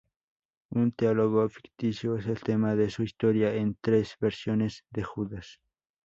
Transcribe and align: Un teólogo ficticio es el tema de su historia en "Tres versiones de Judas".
Un 0.71 0.91
teólogo 0.93 1.47
ficticio 1.47 2.17
es 2.17 2.25
el 2.25 2.41
tema 2.41 2.73
de 2.75 2.89
su 2.89 3.03
historia 3.03 3.53
en 3.53 3.77
"Tres 3.79 4.15
versiones 4.19 4.83
de 4.89 5.03
Judas". 5.03 5.59